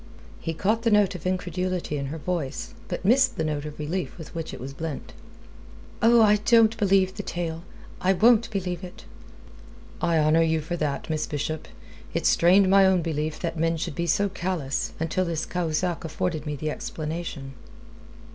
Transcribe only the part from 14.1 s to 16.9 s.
callous, until this Cahusac afforded me the